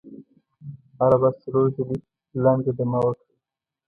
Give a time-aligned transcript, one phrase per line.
[0.99, 1.97] هره ورځ څلور ځلې
[2.43, 3.33] لنډه دمه وکړئ.